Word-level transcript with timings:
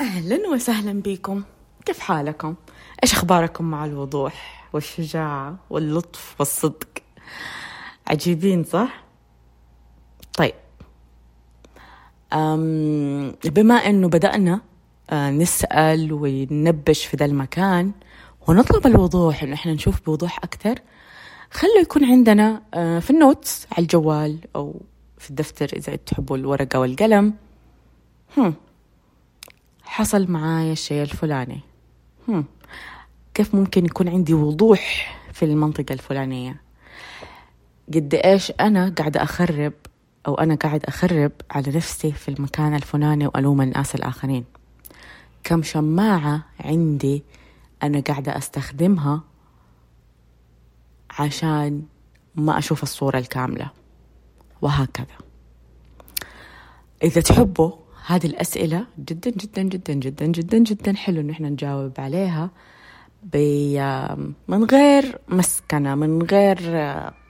أهلا 0.00 0.48
وسهلا 0.48 1.02
بكم 1.02 1.42
كيف 1.84 1.98
حالكم؟ 1.98 2.54
إيش 3.02 3.12
أخباركم 3.12 3.64
مع 3.64 3.84
الوضوح 3.84 4.68
والشجاعة 4.72 5.58
واللطف 5.70 6.34
والصدق؟ 6.38 6.88
عجيبين 8.06 8.64
صح؟ 8.64 9.04
طيب 10.38 10.54
أم 12.32 13.34
بما 13.44 13.74
أنه 13.74 14.08
بدأنا 14.08 14.60
آه، 15.10 15.30
نسأل 15.30 16.12
وننبش 16.12 17.06
في 17.06 17.16
ذا 17.16 17.24
المكان 17.24 17.92
ونطلب 18.48 18.86
الوضوح 18.86 19.42
إنه 19.42 19.54
إحنا 19.54 19.72
نشوف 19.72 20.06
بوضوح 20.06 20.38
أكثر 20.44 20.74
خلوا 21.50 21.78
يكون 21.82 22.04
عندنا 22.04 22.62
آه، 22.74 22.98
في 22.98 23.10
ال 23.10 23.19
notes 23.19 23.66
على 23.72 23.82
الجوال 23.82 24.38
أو 24.56 24.80
في 25.18 25.30
الدفتر 25.30 25.70
إذا 25.76 25.96
تحبوا 25.96 26.36
الورقة 26.36 26.78
والقلم 26.80 27.34
هم. 28.36 28.54
حصل 29.92 30.30
معايا 30.30 30.72
الشيء 30.72 31.02
الفلاني. 31.02 31.60
هم. 32.28 32.44
كيف 33.34 33.54
ممكن 33.54 33.86
يكون 33.86 34.08
عندي 34.08 34.34
وضوح 34.34 35.16
في 35.32 35.44
المنطقة 35.44 35.92
الفلانية؟ 35.92 36.60
قد 37.94 38.14
إيش 38.14 38.52
أنا 38.60 38.94
قاعدة 38.98 39.22
أخرب 39.22 39.72
أو 40.26 40.34
أنا 40.34 40.54
قاعد 40.54 40.84
أخرب 40.84 41.32
على 41.50 41.72
نفسي 41.72 42.12
في 42.12 42.28
المكان 42.28 42.74
الفلاني 42.74 43.26
وألوم 43.26 43.62
الناس 43.62 43.94
الآخرين. 43.94 44.44
كم 45.44 45.62
شماعة 45.62 46.42
عندي 46.60 47.22
أنا 47.82 48.00
قاعدة 48.00 48.36
أستخدمها 48.36 49.20
عشان 51.10 51.82
ما 52.34 52.58
أشوف 52.58 52.82
الصورة 52.82 53.18
الكاملة. 53.18 53.70
وهكذا. 54.62 55.18
إذا 57.02 57.20
تحبوا 57.20 57.72
هذه 58.06 58.26
الأسئلة 58.26 58.86
جدا 58.98 59.30
جدا 59.30 59.62
جدا 59.62 59.92
جدا 59.92 60.26
جدا 60.26 60.58
جدا 60.58 60.96
حلو 60.96 61.20
إن 61.20 61.30
إحنا 61.30 61.48
نجاوب 61.48 61.92
عليها 61.98 62.50
من 64.48 64.64
غير 64.64 65.18
مسكنة 65.28 65.94
من 65.94 66.22
غير 66.22 66.58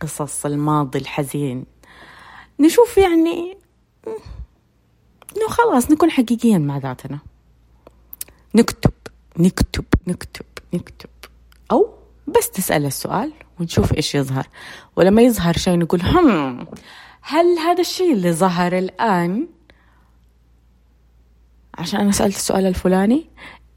قصص 0.00 0.46
الماضي 0.46 0.98
الحزين. 0.98 1.64
نشوف 2.60 2.98
يعني 2.98 3.56
إنه 5.36 5.48
خلاص 5.48 5.90
نكون 5.90 6.10
حقيقيا 6.10 6.58
مع 6.58 6.78
ذاتنا. 6.78 7.18
نكتب 8.54 8.92
نكتب 9.38 9.84
نكتب 10.06 10.46
نكتب. 10.74 11.10
أو 11.72 11.94
بس 12.26 12.50
تسأل 12.50 12.86
السؤال 12.86 13.32
ونشوف 13.60 13.94
إيش 13.96 14.14
يظهر. 14.14 14.46
ولما 14.96 15.22
يظهر 15.22 15.56
شيء 15.56 15.78
نقول 15.78 16.02
هم 16.02 16.66
هل 17.22 17.58
هذا 17.58 17.80
الشيء 17.80 18.12
اللي 18.12 18.32
ظهر 18.32 18.78
الآن 18.78 19.46
عشان 21.84 22.00
أنا 22.00 22.12
سألت 22.12 22.36
السؤال 22.36 22.66
الفلاني 22.66 23.26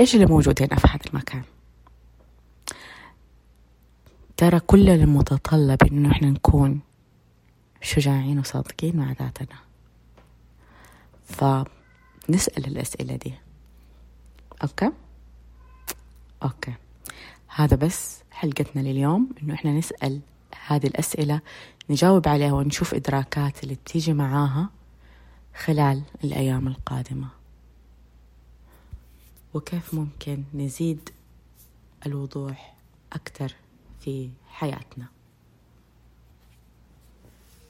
إيش 0.00 0.14
اللي 0.14 0.26
موجود 0.26 0.62
هنا 0.62 0.76
في 0.76 0.88
هذا 0.88 1.00
المكان؟ 1.06 1.42
ترى 4.36 4.60
كل 4.60 4.88
المتطلب 4.88 5.82
إنه 5.82 6.10
إحنا 6.10 6.30
نكون 6.30 6.80
شجاعين 7.80 8.38
وصادقين 8.38 8.96
مع 8.96 9.12
ذاتنا. 9.12 9.56
فنسأل 11.24 12.66
الأسئلة 12.66 13.16
دي. 13.16 13.34
Okay? 14.62 14.90
Okay. 16.42 16.74
هذا 17.48 17.76
بس 17.76 18.22
حلقتنا 18.30 18.80
لليوم 18.82 19.28
إنه 19.42 19.54
إحنا 19.54 19.72
نسأل 19.72 20.20
هذه 20.66 20.86
الأسئلة 20.86 21.40
نجاوب 21.90 22.28
عليها 22.28 22.52
ونشوف 22.52 22.94
إدراكات 22.94 23.62
اللي 23.62 23.74
بتيجي 23.74 24.12
معاها 24.12 24.70
خلال 25.64 26.02
الأيام 26.24 26.68
القادمة. 26.68 27.41
وكيف 29.54 29.94
ممكن 29.94 30.44
نزيد 30.54 31.10
الوضوح 32.06 32.76
أكثر 33.12 33.54
في 34.00 34.30
حياتنا؟ 34.46 35.06